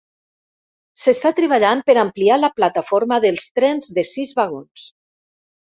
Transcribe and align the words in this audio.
S'està 1.01 1.31
treballant 1.41 1.83
per 1.89 1.95
ampliar 2.05 2.39
la 2.45 2.51
plataforma 2.61 3.21
dels 3.27 3.47
trens 3.61 3.93
de 3.99 4.07
sis 4.15 4.37
vagons. 4.41 4.91